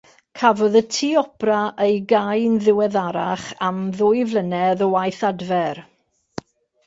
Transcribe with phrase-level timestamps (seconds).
[0.37, 1.57] Cafodd y Tŷ Opera
[1.87, 5.83] ei gau'n ddiweddarach am ddwy flynedd o waith adfer.